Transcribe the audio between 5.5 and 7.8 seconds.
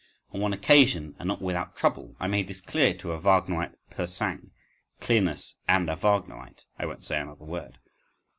and a Wagnerite! I won't say another word.